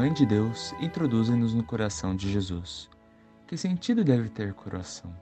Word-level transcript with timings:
Mãe 0.00 0.14
de 0.14 0.24
Deus, 0.24 0.72
introduzem-nos 0.80 1.52
no 1.52 1.62
coração 1.62 2.16
de 2.16 2.32
Jesus. 2.32 2.88
Que 3.46 3.54
sentido 3.54 4.02
deve 4.02 4.30
ter 4.30 4.54
coração? 4.54 5.14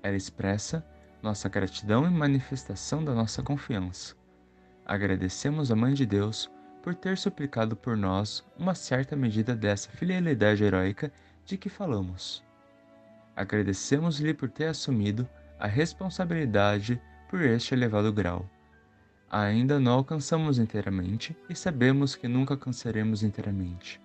Ela 0.00 0.14
expressa 0.14 0.86
nossa 1.20 1.48
gratidão 1.48 2.06
e 2.06 2.08
manifestação 2.08 3.04
da 3.04 3.12
nossa 3.12 3.42
confiança. 3.42 4.14
Agradecemos 4.84 5.72
a 5.72 5.74
Mãe 5.74 5.92
de 5.92 6.06
Deus 6.06 6.48
por 6.84 6.94
ter 6.94 7.18
suplicado 7.18 7.74
por 7.74 7.96
nós 7.96 8.46
uma 8.56 8.76
certa 8.76 9.16
medida 9.16 9.56
dessa 9.56 9.90
filialidade 9.90 10.62
heróica 10.62 11.12
de 11.44 11.58
que 11.58 11.68
falamos. 11.68 12.44
Agradecemos-lhe 13.34 14.32
por 14.32 14.48
ter 14.48 14.66
assumido 14.66 15.28
a 15.58 15.66
responsabilidade 15.66 17.02
por 17.28 17.42
este 17.42 17.74
elevado 17.74 18.12
grau 18.12 18.48
ainda 19.30 19.80
não 19.80 19.92
alcançamos 19.92 20.58
inteiramente 20.58 21.36
e 21.48 21.54
sabemos 21.54 22.14
que 22.14 22.28
nunca 22.28 22.54
alcançaremos 22.54 23.22
inteiramente. 23.22 24.00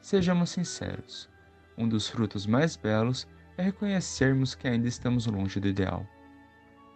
Sejamos 0.00 0.50
sinceros, 0.50 1.28
um 1.76 1.88
dos 1.88 2.08
frutos 2.08 2.46
mais 2.46 2.76
belos 2.76 3.26
é 3.56 3.62
reconhecermos 3.62 4.54
que 4.54 4.66
ainda 4.66 4.88
estamos 4.88 5.26
longe 5.26 5.60
do 5.60 5.68
ideal. 5.68 6.06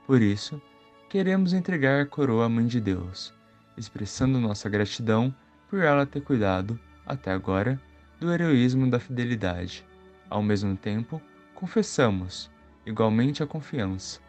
Por 0.07 0.23
isso, 0.23 0.61
queremos 1.09 1.53
entregar 1.53 2.03
a 2.03 2.07
coroa 2.07 2.47
à 2.47 2.49
Mãe 2.49 2.67
de 2.67 2.81
Deus, 2.81 3.35
expressando 3.77 4.41
nossa 4.41 4.69
gratidão 4.69 5.35
por 5.69 5.81
ela 5.81 6.07
ter 6.07 6.21
cuidado, 6.23 6.79
até 7.05 7.33
agora, 7.33 7.81
do 8.19 8.33
heroísmo 8.33 8.89
da 8.89 8.99
fidelidade. 8.99 9.85
Ao 10.29 10.43
mesmo 10.43 10.77
tempo, 10.77 11.21
confessamos, 11.55 12.51
igualmente, 12.85 13.43
a 13.43 13.47
confiança. 13.47 14.21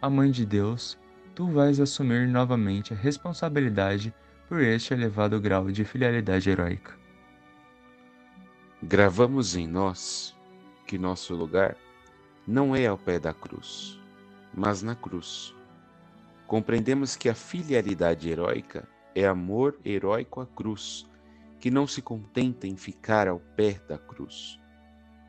A 0.00 0.10
Mãe 0.10 0.30
de 0.30 0.44
Deus 0.44 0.98
tu 1.36 1.46
vais 1.48 1.78
assumir 1.80 2.26
novamente 2.26 2.94
a 2.94 2.96
responsabilidade 2.96 4.12
por 4.48 4.58
este 4.62 4.94
elevado 4.94 5.38
grau 5.38 5.70
de 5.70 5.84
filialidade 5.84 6.48
heróica. 6.48 6.96
Gravamos 8.82 9.54
em 9.54 9.66
nós 9.66 10.34
que 10.86 10.96
nosso 10.96 11.34
lugar 11.34 11.76
não 12.48 12.74
é 12.74 12.86
ao 12.86 12.96
pé 12.96 13.18
da 13.18 13.34
cruz, 13.34 14.00
mas 14.54 14.82
na 14.82 14.94
cruz. 14.94 15.54
Compreendemos 16.46 17.16
que 17.16 17.28
a 17.28 17.34
filialidade 17.34 18.30
heróica 18.30 18.88
é 19.14 19.26
amor 19.26 19.78
heróico 19.84 20.40
à 20.40 20.46
cruz, 20.46 21.04
que 21.60 21.70
não 21.70 21.86
se 21.86 22.00
contenta 22.00 22.66
em 22.66 22.78
ficar 22.78 23.28
ao 23.28 23.40
pé 23.40 23.78
da 23.86 23.98
cruz, 23.98 24.58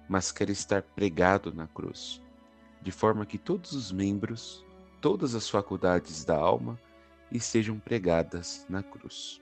mas 0.07 0.31
quer 0.31 0.49
estar 0.49 0.83
pregado 0.83 1.53
na 1.53 1.67
cruz, 1.67 2.23
de 2.81 2.93
forma 2.93 3.25
que 3.25 3.37
todos 3.37 3.73
os 3.73 3.91
membros 3.91 4.65
todas 5.01 5.35
as 5.35 5.49
faculdades 5.49 6.23
da 6.25 6.35
alma 6.35 6.79
estejam 7.31 7.79
pregadas 7.79 8.65
na 8.69 8.81
cruz. 8.81 9.41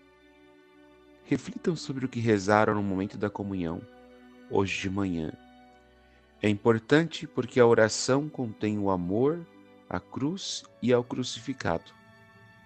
Reflitam 1.24 1.76
sobre 1.76 2.06
o 2.06 2.10
que 2.10 2.20
rezaram 2.20 2.76
no 2.76 2.84
momento 2.84 3.18
da 3.18 3.30
comunhão, 3.30 3.82
hoje 4.50 4.82
de 4.82 4.90
manhã. 4.90 5.34
É 6.42 6.50
importante 6.50 7.26
porque 7.26 7.60
a 7.60 7.66
oração 7.66 8.30
contém 8.30 8.78
o 8.78 8.90
amor 8.90 9.46
à 9.90 10.00
cruz 10.00 10.64
e 10.82 10.94
ao 10.94 11.04
crucificado, 11.04 11.92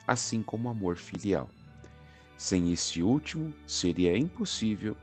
assim 0.05 0.41
como 0.41 0.67
o 0.67 0.71
amor 0.71 0.97
filial. 0.97 1.49
Sem 2.37 2.71
este 2.71 3.03
último, 3.03 3.53
seria 3.67 4.17
impossível 4.17 4.95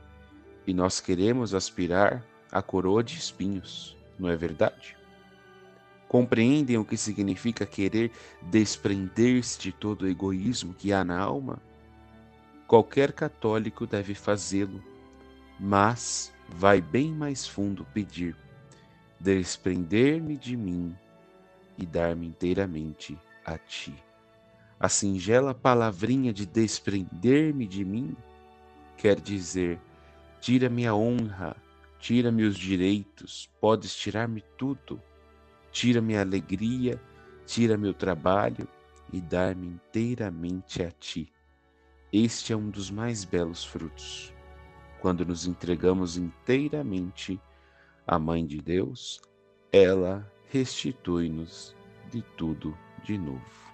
e 0.65 0.73
nós 0.73 0.99
queremos 0.99 1.53
aspirar 1.53 2.23
à 2.51 2.61
coroa 2.61 3.03
de 3.03 3.17
espinhos, 3.17 3.95
não 4.19 4.29
é 4.29 4.35
verdade? 4.35 4.96
Compreendem 6.07 6.77
o 6.77 6.85
que 6.85 6.95
significa 6.95 7.65
querer 7.65 8.11
desprender-se 8.41 9.59
de 9.59 9.71
todo 9.73 10.03
o 10.03 10.07
egoísmo 10.07 10.73
que 10.73 10.93
há 10.93 11.03
na 11.03 11.19
alma? 11.19 11.61
Qualquer 12.65 13.11
católico 13.11 13.85
deve 13.85 14.13
fazê-lo, 14.13 14.81
mas 15.59 16.33
vai 16.47 16.79
bem 16.79 17.11
mais 17.11 17.45
fundo 17.45 17.85
pedir: 17.93 18.37
desprender-me 19.19 20.37
de 20.37 20.55
mim 20.55 20.95
e 21.77 21.85
dar-me 21.85 22.27
inteiramente 22.27 23.17
a 23.45 23.57
ti. 23.57 23.93
A 24.79 24.87
singela 24.87 25.53
palavrinha 25.53 26.31
de 26.31 26.45
desprender-me 26.45 27.67
de 27.67 27.83
mim 27.83 28.15
quer 28.95 29.19
dizer: 29.19 29.77
tira-me 30.39 30.87
a 30.87 30.95
honra, 30.95 31.57
tira-me 31.99 32.43
os 32.43 32.57
direitos, 32.57 33.49
podes 33.59 33.93
tirar-me 33.93 34.41
tudo 34.57 35.01
Tira-me 35.77 36.17
a 36.17 36.21
alegria, 36.21 36.99
tira 37.45 37.77
meu 37.77 37.93
trabalho 37.93 38.67
e 39.13 39.21
dar-me 39.21 39.67
inteiramente 39.67 40.81
a 40.81 40.89
ti. 40.89 41.31
Este 42.11 42.51
é 42.51 42.57
um 42.57 42.67
dos 42.67 42.89
mais 42.89 43.23
belos 43.23 43.63
frutos. 43.63 44.33
Quando 44.99 45.23
nos 45.23 45.45
entregamos 45.45 46.17
inteiramente 46.17 47.39
à 48.07 48.17
Mãe 48.17 48.43
de 48.43 48.59
Deus, 48.59 49.21
ela 49.71 50.27
restitui-nos 50.49 51.75
de 52.09 52.23
tudo 52.35 52.75
de 53.03 53.15
novo. 53.15 53.71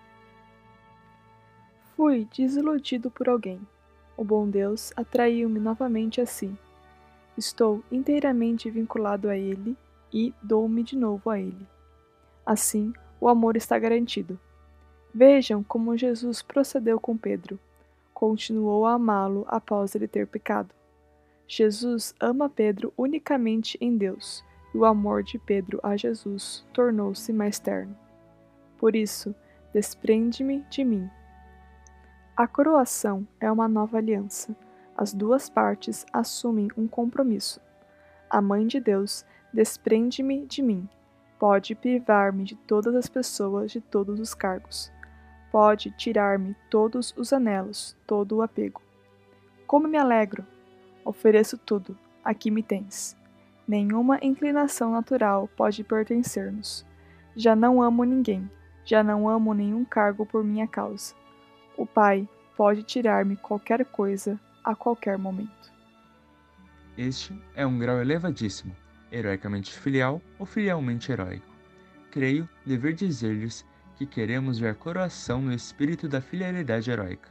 Fui 1.96 2.28
desiludido 2.36 3.10
por 3.10 3.30
alguém. 3.30 3.62
O 4.18 4.26
bom 4.26 4.50
Deus 4.50 4.92
atraiu-me 4.98 5.58
novamente 5.58 6.20
a 6.20 6.26
si. 6.26 6.54
Estou 7.38 7.82
inteiramente 7.90 8.70
vinculado 8.70 9.30
a 9.30 9.38
Ele 9.38 9.78
e 10.12 10.34
dou-me 10.44 10.84
de 10.84 10.98
novo 10.98 11.30
a 11.30 11.40
Ele. 11.40 11.73
Assim, 12.46 12.94
o 13.22 13.30
amor 13.30 13.56
está 13.56 13.80
garantido. 13.80 14.38
Vejam 15.14 15.64
como 15.64 15.96
Jesus 15.96 16.42
procedeu 16.42 17.00
com 17.00 17.16
Pedro. 17.16 17.58
Continuou 18.14 18.86
a 18.86 18.94
amá-lo 18.94 19.46
após 19.48 19.96
ele 19.96 20.08
ter 20.08 20.28
pecado. 20.28 20.74
Jesus 21.48 22.14
ama 22.20 22.50
Pedro 22.50 22.94
unicamente 22.98 23.78
em 23.80 23.96
Deus, 23.98 24.44
e 24.74 24.78
o 24.78 24.86
amor 24.86 25.24
de 25.24 25.40
Pedro 25.40 25.80
a 25.82 25.96
Jesus 25.96 26.66
tornou-se 26.74 27.32
mais 27.32 27.60
terno. 27.60 27.96
Por 28.78 28.96
isso, 28.96 29.34
desprende-me 29.74 30.66
de 30.70 30.84
mim. 30.84 31.10
A 32.36 32.48
coroação 32.48 33.26
é 33.40 33.50
uma 33.50 33.68
nova 33.68 33.98
aliança. 33.98 34.56
As 34.98 35.14
duas 35.14 35.50
partes 35.50 36.06
assumem 36.12 36.68
um 36.76 36.88
compromisso. 36.88 37.62
A 38.30 38.42
Mãe 38.42 38.68
de 38.68 38.80
Deus 38.80 39.26
desprende-me 39.54 40.46
de 40.46 40.62
mim 40.62 40.90
Pode 41.44 41.76
privar-me 41.76 42.46
de 42.46 42.56
todas 42.56 42.96
as 42.96 43.10
pessoas, 43.10 43.70
de 43.70 43.82
todos 43.82 44.18
os 44.18 44.34
cargos. 44.34 44.90
Pode 45.52 45.92
tirar-me 45.92 46.56
todos 46.70 47.14
os 47.18 47.34
anelos, 47.34 47.98
todo 48.08 48.38
o 48.38 48.42
apego. 48.42 48.82
Como 49.68 49.86
me 49.86 49.98
alegro! 49.98 50.46
Ofereço 51.04 51.58
tudo, 51.58 51.98
aqui 52.24 52.50
me 52.50 52.64
tens. 52.64 53.18
Nenhuma 53.68 54.20
inclinação 54.22 54.94
natural 54.94 55.50
pode 55.58 55.84
pertencer-nos. 55.84 56.86
Já 57.36 57.58
não 57.58 57.84
amo 57.84 58.06
ninguém, 58.06 58.50
já 58.86 59.04
não 59.04 59.28
amo 59.28 59.54
nenhum 59.54 59.84
cargo 59.84 60.26
por 60.26 60.46
minha 60.46 60.66
causa. 60.66 61.14
O 61.76 61.86
Pai 61.86 62.26
pode 62.56 62.84
tirar-me 62.84 63.36
qualquer 63.36 63.84
coisa 63.84 64.40
a 64.64 64.74
qualquer 64.74 65.18
momento. 65.18 65.74
Este 66.98 67.38
é 67.54 67.66
um 67.68 67.78
grau 67.78 67.98
elevadíssimo 68.00 68.74
heroicamente 69.14 69.72
filial 69.72 70.22
ou 70.40 70.46
filialmente 70.46 71.12
heróico. 71.12 71.46
Creio 72.12 72.50
dever 72.66 72.94
dizer-lhes 72.94 73.66
que 73.96 74.06
queremos 74.06 74.58
ver 74.58 74.70
a 74.70 74.76
coroação 74.76 75.42
no 75.42 75.54
espírito 75.54 76.10
da 76.10 76.20
filialidade 76.20 76.90
heróica. 76.90 77.30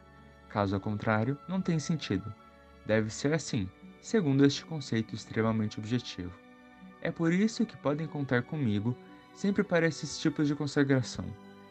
Caso 0.48 0.78
contrário, 0.78 1.36
não 1.48 1.60
tem 1.60 1.78
sentido. 1.78 2.32
Deve 2.86 3.10
ser 3.10 3.32
assim, 3.32 3.68
segundo 4.00 4.44
este 4.44 4.64
conceito 4.64 5.14
extremamente 5.14 5.78
objetivo. 5.78 6.32
É 7.00 7.10
por 7.10 7.32
isso 7.32 7.66
que 7.66 7.76
podem 7.76 8.06
contar 8.06 8.42
comigo 8.42 8.96
sempre 9.34 9.64
para 9.64 9.86
esses 9.86 10.18
tipos 10.18 10.46
de 10.46 10.54
consagração. 10.54 11.24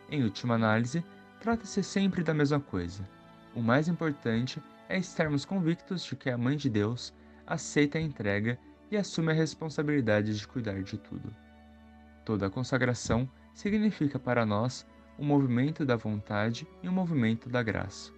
Em 0.09 0.23
última 0.23 0.55
análise, 0.55 1.03
trata-se 1.39 1.81
sempre 1.83 2.23
da 2.23 2.33
mesma 2.33 2.59
coisa. 2.59 3.07
O 3.55 3.61
mais 3.61 3.87
importante 3.87 4.61
é 4.89 4.97
estarmos 4.97 5.45
convictos 5.45 6.03
de 6.03 6.15
que 6.15 6.29
a 6.29 6.37
Mãe 6.37 6.57
de 6.57 6.69
Deus 6.69 7.13
aceita 7.47 7.97
a 7.97 8.01
entrega 8.01 8.59
e 8.91 8.97
assume 8.97 9.31
a 9.31 9.35
responsabilidade 9.35 10.37
de 10.37 10.47
cuidar 10.47 10.83
de 10.83 10.97
tudo. 10.97 11.33
Toda 12.25 12.47
a 12.47 12.49
consagração 12.49 13.29
significa 13.53 14.19
para 14.19 14.45
nós 14.45 14.85
um 15.17 15.25
movimento 15.25 15.85
da 15.85 15.95
vontade 15.95 16.67
e 16.83 16.89
um 16.89 16.91
movimento 16.91 17.49
da 17.49 17.63
graça. 17.63 18.11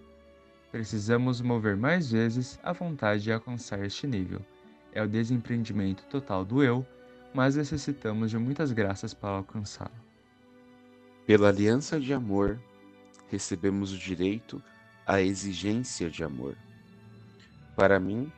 Precisamos 0.72 1.40
mover 1.40 1.76
mais 1.76 2.10
vezes 2.10 2.58
a 2.62 2.72
vontade 2.72 3.22
de 3.22 3.32
alcançar 3.32 3.84
este 3.84 4.06
nível. 4.06 4.40
É 4.92 5.02
o 5.02 5.08
desempreendimento 5.08 6.04
total 6.06 6.44
do 6.44 6.62
eu, 6.62 6.84
mas 7.32 7.56
necessitamos 7.56 8.30
de 8.30 8.38
muitas 8.38 8.72
graças 8.72 9.14
para 9.14 9.36
alcançá-lo. 9.36 10.04
Pela 11.26 11.48
aliança 11.48 12.00
de 12.00 12.12
amor, 12.12 12.60
recebemos 13.30 13.92
o 13.92 13.98
direito 13.98 14.62
à 15.06 15.20
exigência 15.20 16.10
de 16.10 16.24
amor. 16.24 16.56
Para 17.76 17.98
mim, 17.98 18.30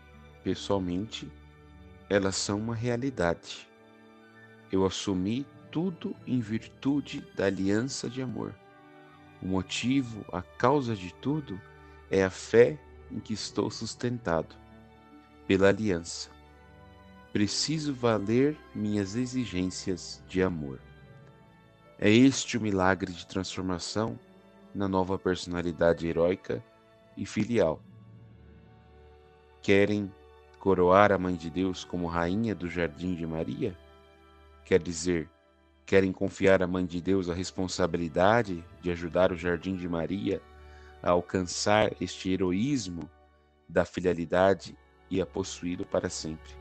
pessoalmente, 0.45 1.31
elas 2.09 2.37
são 2.37 2.59
uma 2.59 2.75
realidade. 2.75 3.69
Eu 4.71 4.85
assumi 4.85 5.47
tudo 5.71 6.15
em 6.27 6.41
virtude 6.41 7.21
da 7.35 7.47
aliança 7.47 8.09
de 8.09 8.23
amor. 8.23 8.55
O 9.43 9.47
motivo, 9.47 10.25
a 10.33 10.41
causa 10.41 10.95
de 10.95 11.13
tudo 11.15 11.61
é 12.11 12.25
a 12.25 12.31
fé 12.31 12.79
em 13.11 13.21
que 13.21 13.35
estou 13.35 13.71
sustentado 13.71 14.57
pela 15.47 15.69
aliança. 15.69 16.31
Preciso 17.33 17.93
valer 17.93 18.57
minhas 18.75 19.15
exigências 19.15 20.23
de 20.27 20.43
amor. 20.43 20.81
É 21.99 22.11
este 22.11 22.57
o 22.57 22.61
milagre 22.61 23.13
de 23.13 23.27
transformação 23.27 24.19
na 24.75 24.89
nova 24.89 25.19
personalidade 25.19 26.07
heróica 26.07 26.63
e 27.17 27.25
filial. 27.25 27.81
Querem 29.63 30.11
coroar 30.59 31.13
a 31.13 31.19
Mãe 31.19 31.35
de 31.35 31.51
Deus 31.51 31.85
como 31.85 32.07
rainha 32.07 32.55
do 32.55 32.69
Jardim 32.69 33.15
de 33.15 33.27
Maria? 33.27 33.77
Quer 34.65 34.83
dizer, 34.83 35.29
querem 35.85 36.13
confiar 36.13 36.63
à 36.63 36.67
Mãe 36.67 36.85
de 36.85 37.01
Deus 37.01 37.31
a 37.31 37.35
responsabilidade 37.35 38.65
de 38.81 38.91
ajudar 38.91 39.31
o 39.33 39.37
Jardim 39.37 39.77
de 39.77 39.89
Maria 39.89 40.43
a 41.03 41.11
alcançar 41.11 41.93
este 42.01 42.31
heroísmo 42.31 43.09
da 43.69 43.85
filialidade 43.85 44.77
e 45.11 45.21
a 45.21 45.27
possuí-lo 45.27 45.87
para 45.87 46.09
sempre. 46.09 46.53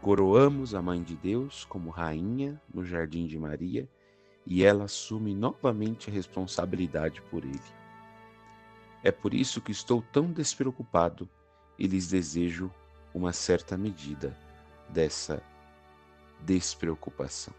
Coroamos 0.00 0.74
a 0.74 0.80
Mãe 0.80 1.02
de 1.02 1.16
Deus 1.16 1.64
como 1.64 1.90
rainha 1.90 2.60
no 2.72 2.84
Jardim 2.84 3.26
de 3.26 3.38
Maria 3.38 3.88
e 4.46 4.64
ela 4.64 4.84
assume 4.84 5.34
novamente 5.34 6.08
a 6.08 6.12
responsabilidade 6.12 7.20
por 7.22 7.44
ele. 7.44 7.60
É 9.02 9.12
por 9.12 9.34
isso 9.34 9.60
que 9.60 9.72
estou 9.72 10.02
tão 10.10 10.32
despreocupado 10.32 11.28
e 11.78 11.86
lhes 11.86 12.08
desejo 12.08 12.70
uma 13.14 13.32
certa 13.32 13.76
medida 13.76 14.36
dessa 14.88 15.42
despreocupação. 16.40 17.54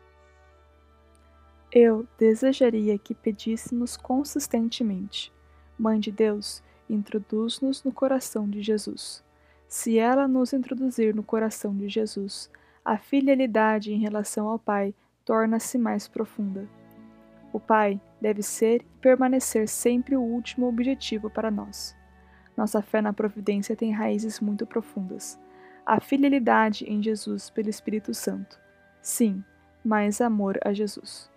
Eu 1.72 2.08
desejaria 2.18 2.98
que 2.98 3.14
pedíssemos 3.14 3.96
consistentemente 3.96 5.32
Mãe 5.80 5.98
de 5.98 6.12
Deus, 6.12 6.62
introduz-nos 6.90 7.82
no 7.86 7.92
coração 7.94 8.50
de 8.50 8.62
Jesus. 8.62 9.24
Se 9.66 9.98
ela 9.98 10.28
nos 10.28 10.52
introduzir 10.52 11.16
no 11.16 11.24
coração 11.24 11.74
de 11.74 11.88
Jesus, 11.88 12.52
a 12.84 12.98
filialidade 12.98 13.94
em 13.94 14.00
relação 14.00 14.50
ao 14.50 14.60
Pai 14.60 14.94
torna-se 15.24 15.78
mais 15.78 16.06
profunda. 16.06 16.68
O 17.54 17.62
Pai 17.62 18.02
deve 18.20 18.44
ser 18.44 18.82
e 18.82 19.00
permanecer 19.00 19.70
sempre 19.70 20.18
o 20.18 20.22
último 20.22 20.68
objetivo 20.68 21.30
para 21.30 21.50
nós. 21.50 21.96
Nossa 22.60 22.82
fé 22.82 23.02
na 23.02 23.14
providência 23.14 23.74
tem 23.74 23.94
raízes 23.94 24.42
muito 24.42 24.66
profundas. 24.66 25.40
A 25.86 26.02
filialidade 26.02 26.84
em 26.84 27.02
Jesus 27.02 27.50
pelo 27.50 27.70
Espírito 27.70 28.14
Santo. 28.14 28.60
Sim, 29.02 29.42
mais 29.82 30.20
amor 30.20 30.60
a 30.66 30.74
Jesus. 30.74 31.32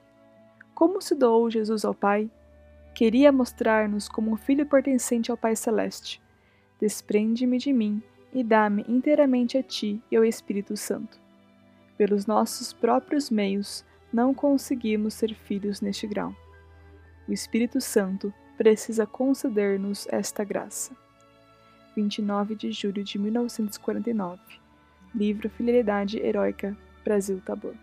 Como 0.74 1.00
se 1.00 1.14
doou 1.14 1.48
Jesus 1.48 1.84
ao 1.84 1.94
Pai? 1.94 2.28
Queria 2.92 3.30
mostrar-nos 3.30 4.08
como 4.08 4.32
um 4.32 4.36
filho 4.36 4.66
pertencente 4.66 5.30
ao 5.30 5.36
Pai 5.36 5.54
Celeste. 5.54 6.20
Desprende-me 6.80 7.56
de 7.56 7.72
mim 7.72 8.02
e 8.32 8.42
dá-me 8.42 8.84
inteiramente 8.88 9.56
a 9.56 9.62
Ti 9.62 10.02
e 10.10 10.16
ao 10.16 10.24
Espírito 10.24 10.76
Santo. 10.76 11.20
Pelos 11.96 12.26
nossos 12.26 12.72
próprios 12.72 13.30
meios, 13.30 13.84
não 14.12 14.34
conseguimos 14.34 15.14
ser 15.14 15.36
filhos 15.36 15.80
neste 15.80 16.04
grau. 16.04 16.34
O 17.28 17.32
Espírito 17.32 17.80
Santo 17.80 18.34
precisa 18.58 19.06
conceder-nos 19.06 20.08
esta 20.10 20.42
graça. 20.42 21.00
29 21.94 22.54
de 22.54 22.72
julho 22.72 23.04
de 23.04 23.18
1949 23.18 24.40
Livro 25.14 25.50
Fidelidade 25.50 26.18
Heróica, 26.18 26.76
Brasil 27.04 27.40
Tabor. 27.44 27.74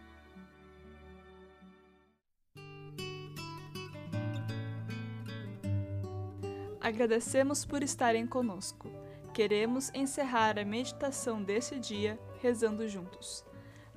Agradecemos 6.81 7.65
por 7.65 7.83
estarem 7.83 8.25
conosco. 8.25 8.89
Queremos 9.31 9.91
encerrar 9.93 10.57
a 10.57 10.65
meditação 10.65 11.43
desse 11.43 11.79
dia 11.79 12.17
rezando 12.41 12.87
juntos. 12.87 13.45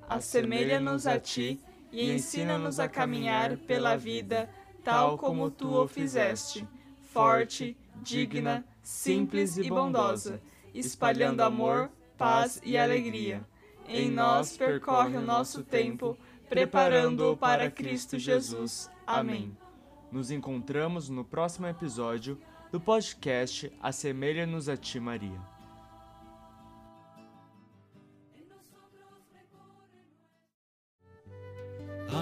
Assemelha-nos 0.06 1.06
a 1.06 1.18
ti 1.18 1.58
e 1.90 2.12
ensina-nos 2.12 2.78
a 2.78 2.86
caminhar 2.86 3.56
pela 3.56 3.96
vida 3.96 4.50
tal 4.84 5.16
como 5.16 5.50
tu 5.50 5.68
o 5.68 5.88
fizeste, 5.88 6.68
forte, 7.12 7.76
digna, 7.96 8.64
simples 8.82 9.56
e 9.56 9.68
bondosa, 9.68 10.40
espalhando 10.74 11.42
amor, 11.42 11.90
paz 12.16 12.60
e 12.64 12.76
alegria. 12.76 13.44
Em 13.86 14.10
nós 14.10 14.56
percorre 14.56 15.16
o 15.16 15.20
nosso 15.20 15.62
tempo, 15.62 16.16
preparando-o 16.48 17.36
para 17.36 17.70
Cristo 17.70 18.18
Jesus. 18.18 18.90
Amém. 19.06 19.56
Nos 20.10 20.30
encontramos 20.30 21.08
no 21.08 21.24
próximo 21.24 21.66
episódio 21.66 22.38
do 22.70 22.80
podcast 22.80 23.70
Assemelha-nos 23.82 24.68
a 24.68 24.76
Ti, 24.76 24.98
Maria. 24.98 25.52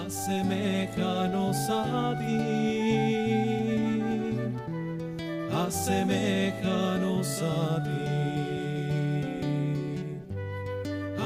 Asemeja-nos 0.05 1.69
a 1.69 2.15
ti, 2.15 2.90
asemeja-nos 5.53 7.41
a 7.43 7.79
ti, 7.83 8.07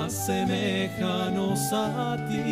asemeja-nos 0.06 1.74
a 1.74 2.18
ti, 2.27 2.44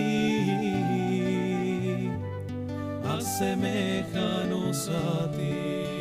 asemeja-nos 3.17 4.89
a 4.89 5.27
ti. 5.33 5.92